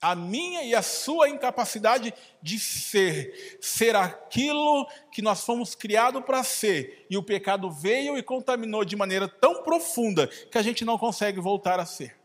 [0.00, 6.44] A minha e a sua incapacidade de ser, ser aquilo que nós fomos criados para
[6.44, 7.06] ser.
[7.10, 11.40] E o pecado veio e contaminou de maneira tão profunda que a gente não consegue
[11.40, 12.16] voltar a ser.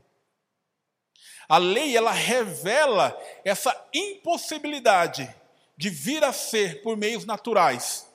[1.49, 5.33] A lei, ela revela essa impossibilidade
[5.75, 8.07] de vir a ser por meios naturais.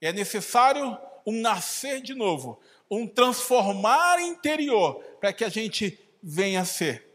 [0.00, 2.58] É necessário um nascer de novo,
[2.90, 7.09] um transformar interior para que a gente venha a ser.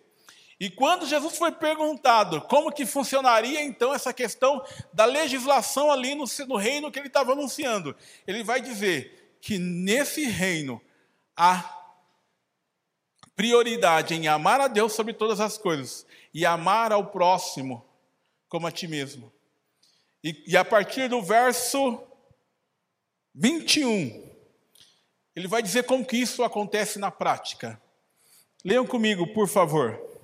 [0.65, 6.25] E quando Jesus foi perguntado como que funcionaria então essa questão da legislação ali no,
[6.47, 10.81] no reino que ele estava anunciando, ele vai dizer que nesse reino
[11.37, 11.71] há
[13.35, 17.85] prioridade em amar a Deus sobre todas as coisas e amar ao próximo
[18.49, 19.31] como a ti mesmo.
[20.23, 22.01] E, e a partir do verso
[23.35, 24.35] 21,
[25.35, 27.79] ele vai dizer como que isso acontece na prática.
[28.63, 30.14] Leiam comigo, por favor.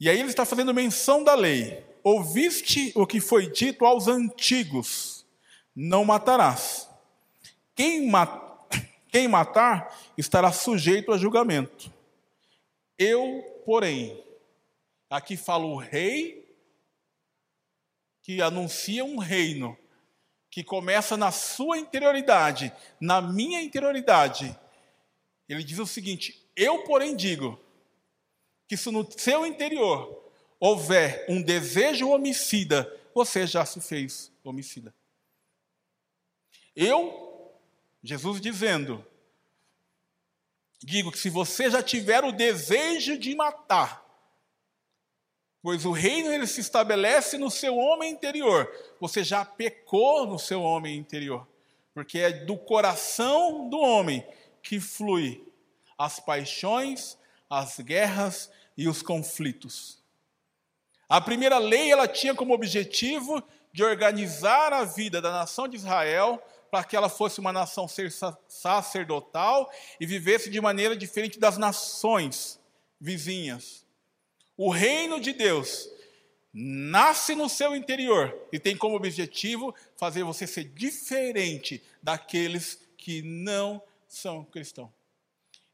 [0.00, 1.84] E aí ele está fazendo menção da lei.
[2.02, 5.26] Ouviste o que foi dito aos antigos:
[5.76, 6.88] não matarás.
[7.76, 8.26] Quem, ma
[9.12, 11.92] quem matar estará sujeito a julgamento.
[12.98, 14.24] Eu, porém,
[15.10, 16.50] aqui falo o rei
[18.22, 19.76] que anuncia um reino
[20.50, 24.58] que começa na sua interioridade, na minha interioridade.
[25.46, 27.60] Ele diz o seguinte: Eu, porém, digo
[28.70, 30.30] que se no seu interior
[30.60, 34.94] houver um desejo homicida, você já se fez homicida.
[36.76, 37.52] Eu,
[38.00, 39.04] Jesus dizendo,
[40.78, 44.08] digo que se você já tiver o desejo de matar,
[45.62, 48.72] Pois o reino ele se estabelece no seu homem interior.
[48.98, 51.46] Você já pecou no seu homem interior.
[51.92, 54.26] Porque é do coração do homem
[54.62, 55.46] que flui
[55.98, 57.18] as paixões,
[57.50, 59.98] as guerras e os conflitos.
[61.08, 66.42] A primeira lei ela tinha como objetivo de organizar a vida da nação de Israel
[66.70, 67.86] para que ela fosse uma nação
[68.48, 72.60] sacerdotal e vivesse de maneira diferente das nações
[73.00, 73.84] vizinhas.
[74.56, 75.88] O reino de Deus
[76.52, 83.82] nasce no seu interior e tem como objetivo fazer você ser diferente daqueles que não
[84.06, 84.99] são cristãos.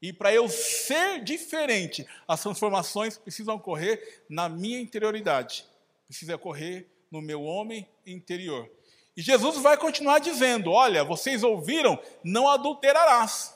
[0.01, 5.65] E para eu ser diferente, as transformações precisam ocorrer na minha interioridade,
[6.05, 8.69] precisa ocorrer no meu homem interior.
[9.15, 13.55] E Jesus vai continuar dizendo: Olha, vocês ouviram, não adulterarás.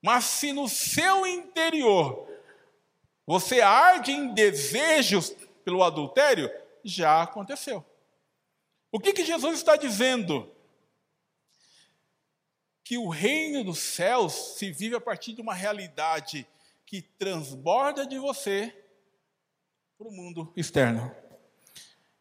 [0.00, 2.28] Mas se no seu interior
[3.26, 6.50] você arde em desejos pelo adultério?
[6.84, 7.84] Já aconteceu.
[8.92, 10.53] O que, que Jesus está dizendo?
[12.84, 16.46] Que o reino dos céus se vive a partir de uma realidade
[16.86, 18.72] que transborda de você
[19.98, 21.10] para o mundo externo.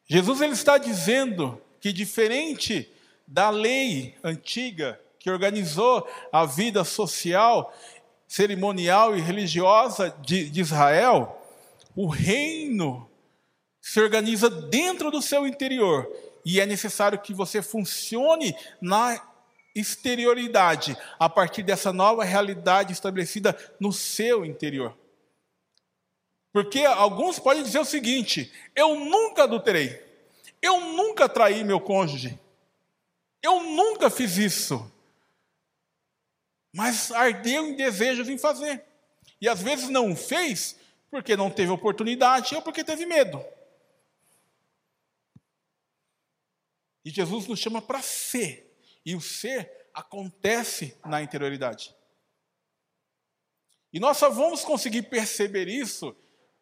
[0.05, 2.89] Jesus ele está dizendo que, diferente
[3.27, 7.73] da lei antiga que organizou a vida social
[8.27, 11.39] cerimonial e religiosa de, de Israel,
[11.95, 13.09] o reino
[13.79, 16.09] se organiza dentro do seu interior
[16.45, 19.32] e é necessário que você funcione na
[19.75, 24.97] exterioridade a partir dessa nova realidade estabelecida no seu interior.
[26.51, 30.01] Porque alguns podem dizer o seguinte: eu nunca adulterei,
[30.61, 32.39] eu nunca traí meu cônjuge,
[33.41, 34.93] eu nunca fiz isso
[36.73, 38.83] mas ardeu em desejos em fazer.
[39.39, 40.75] E às vezes não fez
[41.11, 43.45] porque não teve oportunidade ou porque teve medo.
[47.05, 48.72] E Jesus nos chama para ser.
[49.05, 51.95] E o ser acontece na interioridade.
[53.91, 56.15] E nós só vamos conseguir perceber isso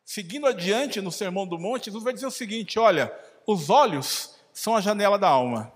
[0.04, 1.86] seguindo adiante no Sermão do Monte.
[1.86, 5.72] Jesus vai dizer o seguinte: olha, os olhos são a janela da alma.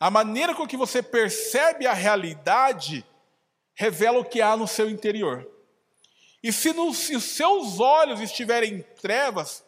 [0.00, 3.04] A maneira com que você percebe a realidade
[3.74, 5.48] revela o que há no seu interior.
[6.42, 9.64] E se, no, se os seus olhos estiverem em trevas,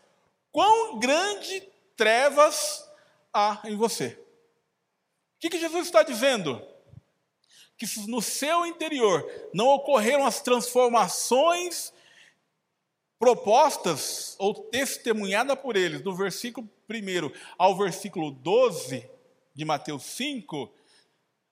[0.52, 1.62] quão grande
[1.96, 2.86] trevas
[3.32, 4.18] há em você?
[5.46, 6.61] Que, que Jesus está dizendo?
[7.78, 11.92] Que no seu interior não ocorreram as transformações
[13.16, 19.09] propostas ou testemunhadas por eles, do versículo 1 ao versículo 12
[19.55, 20.68] de Mateus 5,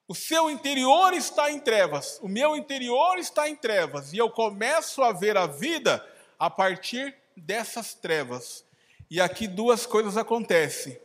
[0.09, 5.03] o seu interior está em trevas, o meu interior está em trevas, e eu começo
[5.05, 6.05] a ver a vida
[6.36, 8.64] a partir dessas trevas.
[9.09, 10.99] E aqui duas coisas acontecem.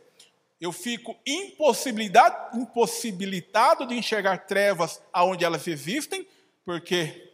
[0.60, 6.26] Eu fico impossibilitado de enxergar trevas aonde elas existem,
[6.64, 7.32] porque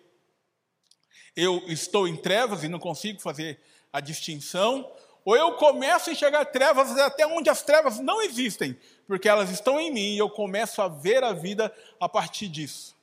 [1.35, 3.59] eu estou em trevas e não consigo fazer
[3.93, 4.89] a distinção,
[5.25, 9.81] ou eu começo a enxergar trevas até onde as trevas não existem, porque elas estão
[9.81, 12.95] em mim e eu começo a ver a vida a partir disso.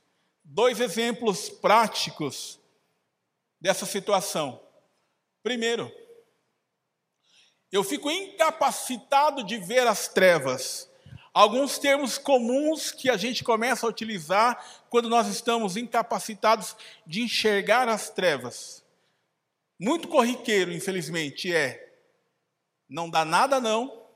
[0.41, 2.57] Dois exemplos práticos
[3.59, 4.61] dessa situação.
[5.41, 5.91] Primeiro,
[7.73, 10.87] eu fico incapacitado de ver as trevas.
[11.33, 16.75] Alguns termos comuns que a gente começa a utilizar quando nós estamos incapacitados
[17.07, 18.85] de enxergar as trevas.
[19.79, 21.91] Muito corriqueiro, infelizmente, é
[22.87, 24.07] não dá nada não,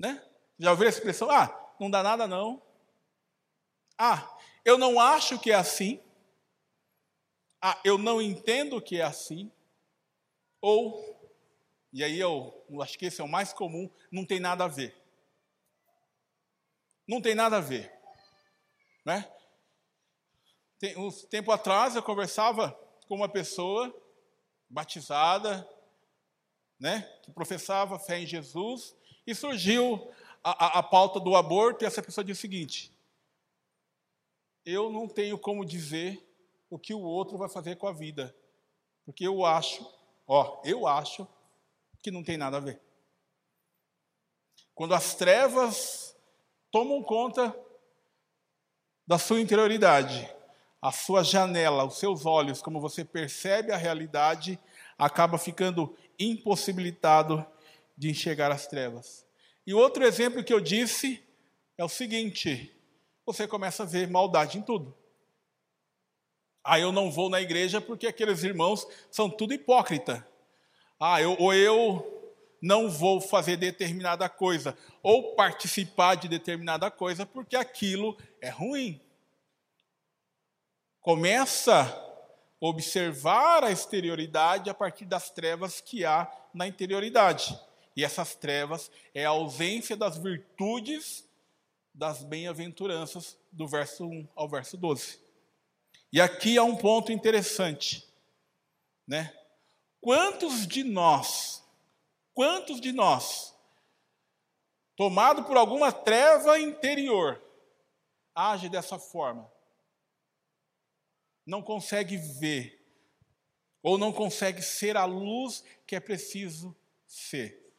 [0.00, 0.24] né?
[0.58, 1.30] Já ouviu a expressão?
[1.30, 2.62] Ah, não dá nada não.
[3.98, 4.34] Ah,
[4.64, 6.00] eu não acho que é assim.
[7.60, 9.52] Ah, eu não entendo que é assim.
[10.62, 11.15] Ou,
[11.96, 14.94] e aí eu acho que esse é o mais comum, não tem nada a ver.
[17.08, 17.90] Não tem nada a ver.
[19.02, 19.26] Né?
[20.78, 22.78] Tem, um tempo atrás eu conversava
[23.08, 23.98] com uma pessoa
[24.68, 25.66] batizada,
[26.78, 28.94] né, que professava fé em Jesus,
[29.26, 30.12] e surgiu
[30.44, 32.92] a, a, a pauta do aborto, e essa pessoa disse o seguinte:
[34.66, 36.22] Eu não tenho como dizer
[36.68, 38.36] o que o outro vai fazer com a vida,
[39.06, 39.90] porque eu acho,
[40.26, 41.26] ó, eu acho
[42.02, 42.80] que não tem nada a ver.
[44.74, 46.16] Quando as trevas
[46.70, 47.56] tomam conta
[49.06, 50.30] da sua interioridade,
[50.82, 54.58] a sua janela, os seus olhos, como você percebe a realidade,
[54.98, 57.44] acaba ficando impossibilitado
[57.96, 59.26] de enxergar as trevas.
[59.66, 61.22] E outro exemplo que eu disse
[61.78, 62.72] é o seguinte:
[63.24, 64.96] você começa a ver maldade em tudo.
[66.62, 70.26] Ah, eu não vou na igreja porque aqueles irmãos são tudo hipócrita.
[70.98, 72.16] Ah, eu, ou eu
[72.60, 79.00] não vou fazer determinada coisa, ou participar de determinada coisa porque aquilo é ruim.
[81.00, 87.58] Começa a observar a exterioridade a partir das trevas que há na interioridade.
[87.94, 91.24] E essas trevas é a ausência das virtudes
[91.94, 95.18] das bem-aventuranças, do verso 1 ao verso 12.
[96.12, 98.06] E aqui há um ponto interessante,
[99.06, 99.32] né?
[100.06, 101.64] Quantos de nós,
[102.32, 103.52] quantos de nós,
[104.94, 107.42] tomado por alguma treva interior,
[108.32, 109.50] age dessa forma?
[111.44, 112.88] Não consegue ver,
[113.82, 116.72] ou não consegue ser a luz que é preciso
[117.04, 117.74] ser.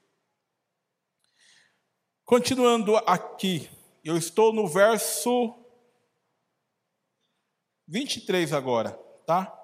[2.25, 3.69] Continuando aqui,
[4.03, 5.57] eu estou no verso
[7.87, 8.91] 23 agora,
[9.25, 9.57] tá?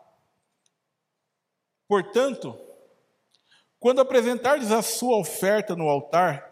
[1.87, 2.57] Portanto,
[3.79, 6.51] quando apresentardes a sua oferta no altar,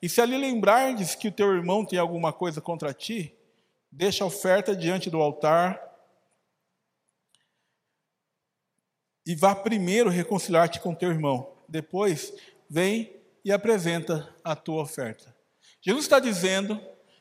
[0.00, 3.32] e se ali lembrardes que o teu irmão tem alguma coisa contra ti,
[3.90, 5.80] deixa a oferta diante do altar
[9.24, 11.54] e vá primeiro reconciliar-te com teu irmão.
[11.68, 12.32] Depois,
[12.68, 13.14] vem
[13.44, 15.34] e apresenta a tua oferta.
[15.80, 16.80] Jesus está dizendo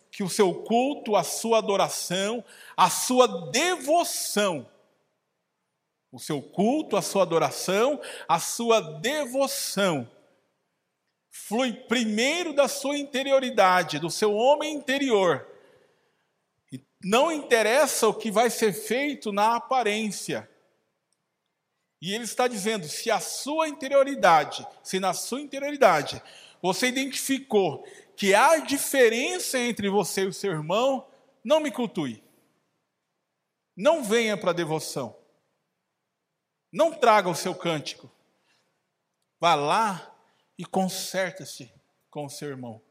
[0.09, 2.43] que o seu culto, a sua adoração,
[2.75, 4.67] a sua devoção,
[6.11, 10.09] o seu culto, a sua adoração, a sua devoção,
[11.29, 15.47] flui primeiro da sua interioridade, do seu homem interior.
[16.71, 20.49] E não interessa o que vai ser feito na aparência.
[22.01, 26.21] E ele está dizendo: se a sua interioridade, se na sua interioridade
[26.61, 27.85] você identificou
[28.15, 31.07] que há diferença entre você e o seu irmão,
[31.43, 32.21] não me cultue.
[33.75, 35.20] Não venha para a devoção.
[36.71, 38.09] Não traga o seu cântico.
[39.39, 40.15] Vá lá
[40.57, 41.73] e conserta-se
[42.09, 42.81] com o seu irmão.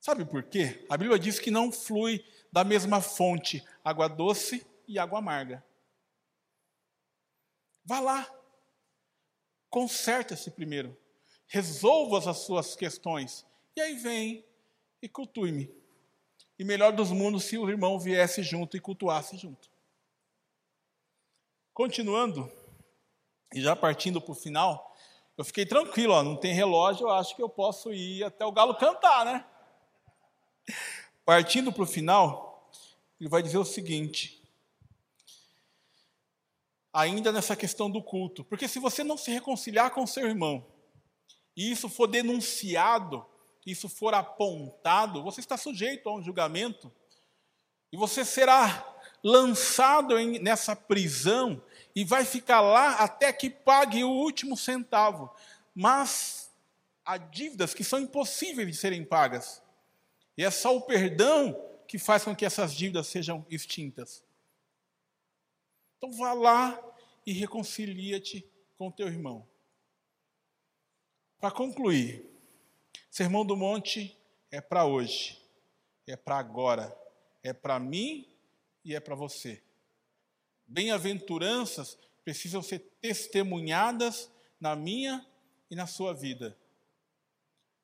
[0.00, 0.84] Sabe por quê?
[0.90, 5.64] A Bíblia diz que não flui da mesma fonte água doce e água amarga.
[7.84, 8.28] Vá lá.
[9.68, 10.96] Conserta-se primeiro.
[11.46, 13.46] Resolva as suas questões.
[13.76, 14.44] E aí vem
[15.02, 15.72] e cultue-me.
[16.58, 19.70] E melhor dos mundos se o irmão viesse junto e cultuasse junto.
[21.80, 22.52] Continuando,
[23.54, 24.94] e já partindo para o final,
[25.34, 28.52] eu fiquei tranquilo, ó, não tem relógio, eu acho que eu posso ir até o
[28.52, 29.46] galo cantar, né?
[31.24, 32.70] Partindo para o final,
[33.18, 34.46] ele vai dizer o seguinte:
[36.92, 40.66] ainda nessa questão do culto, porque se você não se reconciliar com seu irmão,
[41.56, 43.24] e isso for denunciado
[43.64, 46.92] isso for apontado, você está sujeito a um julgamento
[47.90, 48.86] e você será
[49.22, 51.62] lançado em, nessa prisão
[51.94, 55.34] e vai ficar lá até que pague o último centavo.
[55.74, 56.50] Mas
[57.04, 59.62] há dívidas que são impossíveis de serem pagas.
[60.36, 64.22] E é só o perdão que faz com que essas dívidas sejam extintas.
[65.98, 66.80] Então vá lá
[67.26, 69.46] e reconcilia-te com o teu irmão.
[71.38, 72.24] Para concluir,
[73.10, 74.16] Sermão do Monte
[74.50, 75.38] é para hoje,
[76.06, 76.96] é para agora,
[77.42, 78.28] é para mim
[78.84, 79.62] e é para você.
[80.70, 85.26] Bem-aventuranças precisam ser testemunhadas na minha
[85.68, 86.56] e na sua vida,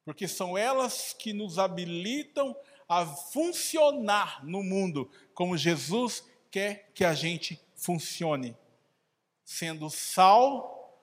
[0.04, 2.56] porque são elas que nos habilitam
[2.88, 8.56] a funcionar no mundo como Jesus quer que a gente funcione,
[9.44, 10.96] sendo sal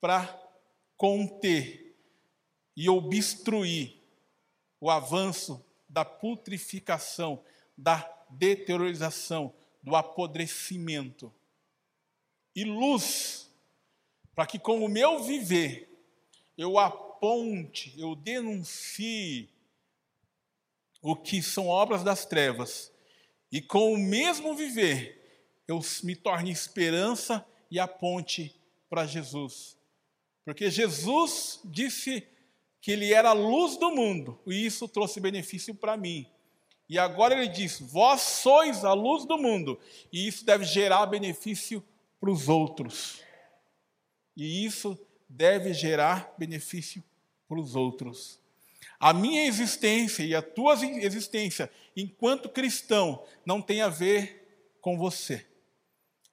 [0.00, 0.32] para
[0.96, 1.98] conter
[2.76, 4.00] e obstruir
[4.80, 7.44] o avanço da putrificação,
[7.76, 9.52] da deteriorização,
[9.82, 11.32] do apodrecimento.
[12.54, 13.50] E luz,
[14.34, 15.88] para que com o meu viver
[16.56, 19.48] eu aponte, eu denuncie
[21.02, 22.92] o que são obras das trevas,
[23.50, 25.18] e com o mesmo viver
[25.66, 28.54] eu me torne esperança e aponte
[28.88, 29.78] para Jesus.
[30.44, 32.26] Porque Jesus disse
[32.80, 36.26] que ele era a luz do mundo, e isso trouxe benefício para mim.
[36.90, 39.78] E agora ele diz: Vós sois a luz do mundo,
[40.12, 41.82] e isso deve gerar benefício
[42.20, 43.22] para os outros.
[44.36, 47.02] E isso deve gerar benefício
[47.48, 48.38] para os outros.
[48.98, 55.46] A minha existência e a tua existência enquanto cristão não tem a ver com você.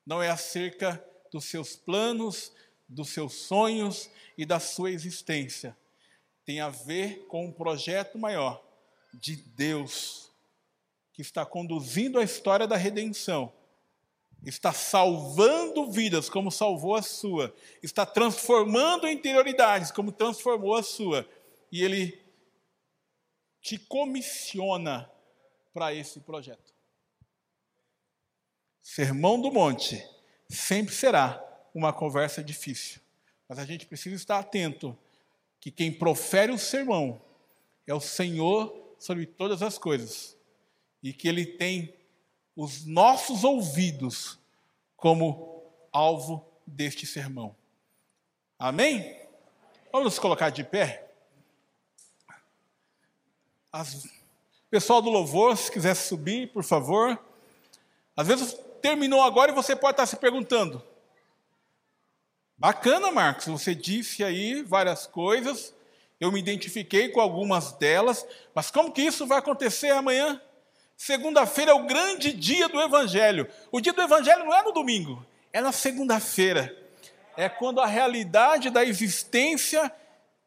[0.05, 1.01] Não é acerca
[1.31, 2.51] dos seus planos,
[2.89, 5.77] dos seus sonhos e da sua existência
[6.47, 8.63] tem a ver com um projeto maior
[9.13, 10.26] de Deus,
[11.17, 13.51] que está conduzindo a história da redenção,
[14.45, 17.51] está salvando vidas como salvou a sua,
[17.81, 21.27] está transformando interioridades como transformou a sua,
[21.71, 22.21] e Ele
[23.59, 25.11] te comissiona
[25.73, 26.71] para esse projeto.
[28.83, 30.07] Sermão do Monte
[30.47, 31.43] sempre será
[31.73, 33.01] uma conversa difícil,
[33.49, 34.95] mas a gente precisa estar atento
[35.59, 37.19] que quem profere o sermão
[37.87, 40.36] é o Senhor sobre todas as coisas
[41.07, 41.93] e que Ele tem
[42.53, 44.37] os nossos ouvidos
[44.97, 47.55] como alvo deste sermão.
[48.59, 49.17] Amém?
[49.89, 51.09] Vamos nos colocar de pé?
[53.71, 54.05] As...
[54.69, 57.17] Pessoal do louvor, se quiser subir, por favor.
[58.13, 60.83] Às vezes terminou agora e você pode estar se perguntando:
[62.57, 65.73] Bacana, Marcos, você disse aí várias coisas,
[66.19, 70.41] eu me identifiquei com algumas delas, mas como que isso vai acontecer amanhã?
[70.97, 73.47] Segunda-feira é o grande dia do Evangelho.
[73.71, 75.23] O dia do Evangelho não é no domingo,
[75.53, 76.75] é na segunda-feira.
[77.37, 79.93] É quando a realidade da existência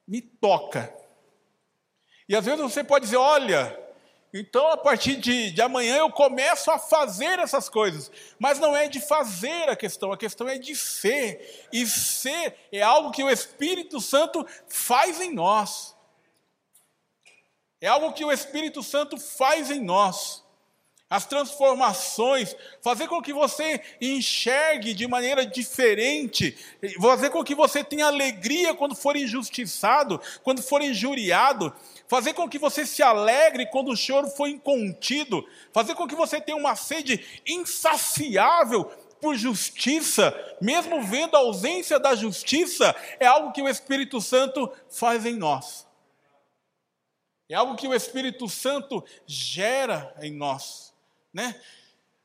[0.06, 0.92] me toca.
[2.28, 3.78] E às vezes você pode dizer: olha,
[4.34, 8.10] então, a partir de, de amanhã eu começo a fazer essas coisas.
[8.36, 11.68] Mas não é de fazer a questão, a questão é de ser.
[11.72, 15.96] E ser é algo que o Espírito Santo faz em nós.
[17.80, 20.39] É algo que o Espírito Santo faz em nós
[21.10, 26.56] as transformações, fazer com que você enxergue de maneira diferente,
[27.02, 31.74] fazer com que você tenha alegria quando for injustiçado, quando for injuriado,
[32.06, 36.40] fazer com que você se alegre quando o choro for incontido, fazer com que você
[36.40, 38.84] tenha uma sede insaciável
[39.20, 40.32] por justiça,
[40.62, 45.86] mesmo vendo a ausência da justiça, é algo que o Espírito Santo faz em nós.
[47.48, 50.89] É algo que o Espírito Santo gera em nós
[51.32, 51.60] né?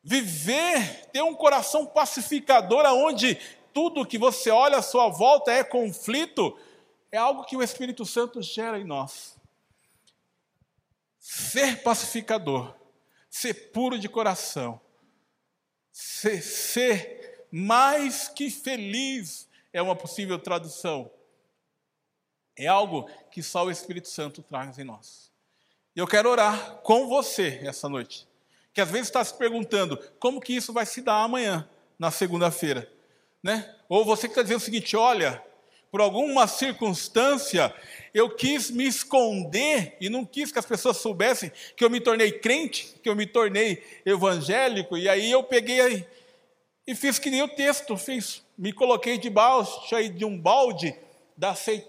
[0.03, 3.35] Viver, ter um coração pacificador, aonde
[3.73, 6.57] tudo que você olha à sua volta é conflito,
[7.11, 9.35] é algo que o Espírito Santo gera em nós.
[11.19, 12.75] Ser pacificador,
[13.29, 14.79] ser puro de coração,
[15.91, 21.11] ser, ser mais que feliz é uma possível tradução.
[22.55, 25.31] É algo que só o Espírito Santo traz em nós.
[25.95, 28.27] E eu quero orar com você essa noite
[28.75, 31.67] que às vezes está se perguntando como que isso vai se dar amanhã,
[31.97, 32.91] na segunda-feira.
[33.41, 33.73] Né?
[33.87, 35.41] Ou você que está dizendo o seguinte: olha,
[35.89, 37.73] por alguma circunstância,
[38.13, 42.33] eu quis me esconder e não quis que as pessoas soubessem que eu me tornei
[42.33, 46.05] crente, que eu me tornei evangélico, e aí eu peguei
[46.85, 48.43] e fiz que nem o texto fiz.
[48.57, 49.79] Me coloquei debaixo
[50.13, 50.93] de um balde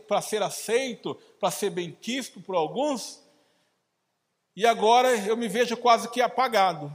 [0.07, 3.26] para ser aceito, para ser bem quisto por alguns
[4.57, 6.91] e agora eu me vejo quase que apagado.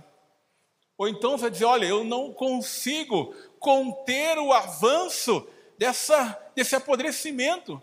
[0.97, 5.47] Ou então você dizer, olha, eu não consigo conter o avanço
[5.77, 7.81] dessa, desse apodrecimento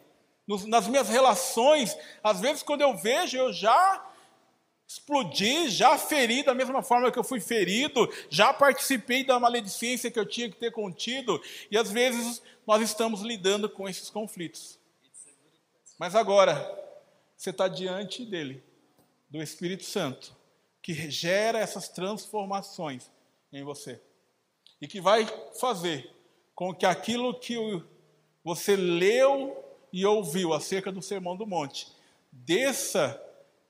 [0.66, 1.96] nas minhas relações.
[2.22, 4.04] Às vezes, quando eu vejo, eu já
[4.86, 10.18] explodir, já feri da mesma forma que eu fui ferido, já participei da maledicência que
[10.18, 14.78] eu tinha que ter contido, e às vezes nós estamos lidando com esses conflitos.
[15.98, 16.54] Mas agora,
[17.36, 18.62] você está diante dele,
[19.30, 20.36] do Espírito Santo,
[20.82, 23.10] que gera essas transformações
[23.52, 24.00] em você,
[24.80, 25.26] e que vai
[25.60, 26.10] fazer
[26.54, 27.56] com que aquilo que
[28.42, 31.88] você leu e ouviu acerca do Sermão do Monte
[32.30, 33.20] desça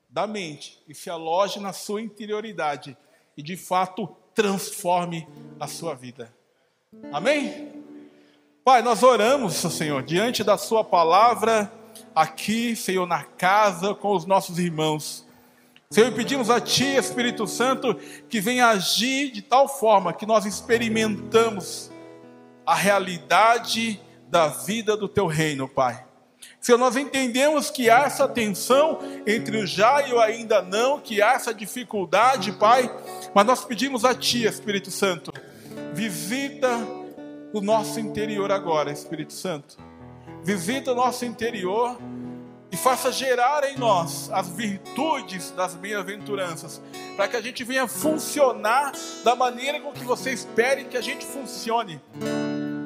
[0.09, 2.97] da mente e se aloje na sua interioridade
[3.37, 5.29] e de fato transforme
[5.59, 6.33] a sua vida.
[7.13, 7.85] Amém?
[8.65, 11.73] Pai, nós oramos, Senhor, diante da Sua palavra,
[12.15, 15.27] aqui, Senhor, na casa com os nossos irmãos.
[15.91, 17.95] Senhor, pedimos a Ti, Espírito Santo,
[18.29, 21.91] que venha agir de tal forma que nós experimentamos
[22.67, 26.05] a realidade da vida do Teu reino, Pai.
[26.61, 31.23] Se nós entendemos que há essa tensão entre o já e o ainda não, que
[31.23, 32.95] há essa dificuldade, Pai,
[33.35, 35.33] mas nós pedimos a Ti, Espírito Santo,
[35.95, 36.69] visita
[37.51, 39.79] o nosso interior agora, Espírito Santo.
[40.45, 41.99] Visita o nosso interior
[42.79, 46.81] faça gerar em nós as virtudes das bem-aventuranças,
[47.17, 48.93] para que a gente venha funcionar
[49.25, 52.01] da maneira com que você espere que a gente funcione.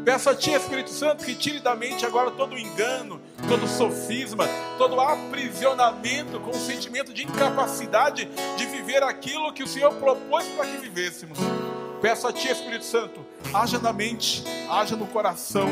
[0.05, 5.01] Peço a Ti, Espírito Santo, que tire da mente agora todo engano, todo sofisma, todo
[5.01, 10.79] aprisionamento com o sentimento de incapacidade de viver aquilo que o Senhor propôs para que
[10.79, 11.39] vivêssemos.
[12.01, 13.25] Peço a Ti, Espírito Santo,
[13.55, 15.69] haja na mente, haja no coração,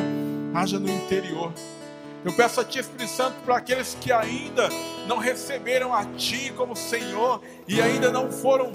[0.55, 1.53] haja no interior.
[2.25, 4.69] Eu peço a Ti, Espírito Santo, para aqueles que ainda
[5.07, 8.73] não receberam a Ti como Senhor e ainda não foram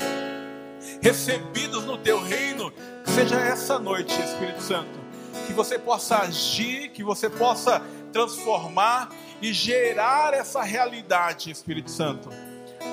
[1.01, 2.71] recebidos no Teu reino,
[3.03, 5.05] que seja essa noite, Espírito Santo
[5.45, 7.81] que você possa agir, que você possa
[8.11, 9.09] transformar
[9.41, 12.29] e gerar essa realidade, Espírito Santo.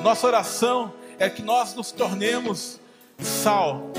[0.03, 2.81] Nossa oração é que nós nos tornemos
[3.19, 3.91] sal.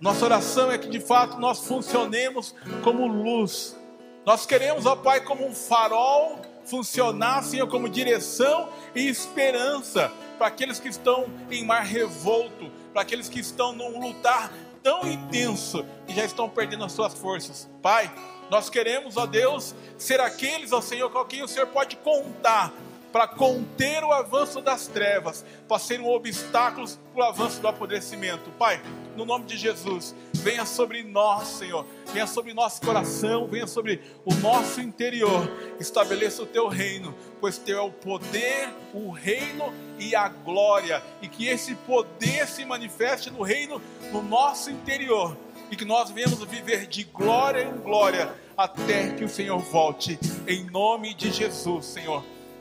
[0.00, 3.76] Nossa oração é que de fato nós funcionemos como luz.
[4.24, 10.78] Nós queremos, ó Pai, como um farol funcionar, Senhor, como direção e esperança para aqueles
[10.78, 14.52] que estão em mar revolto, para aqueles que estão num lutar
[14.82, 17.68] tão intenso que já estão perdendo as suas forças.
[17.82, 18.12] Pai,
[18.50, 22.72] nós queremos, ó Deus, ser aqueles, ó Senhor, com quem o Senhor pode contar
[23.12, 28.50] para conter o avanço das trevas, para ser um obstáculo para o avanço do apodrecimento.
[28.52, 28.80] Pai,
[29.16, 34.34] no nome de Jesus, venha sobre nós, Senhor, venha sobre nosso coração, venha sobre o
[34.34, 40.28] nosso interior, estabeleça o teu reino, pois teu é o poder, o reino e a
[40.28, 43.82] glória, e que esse poder se manifeste no reino,
[44.12, 45.36] no nosso interior,
[45.70, 50.64] e que nós venhamos viver de glória em glória até que o Senhor volte, em
[50.64, 52.22] nome de Jesus, Senhor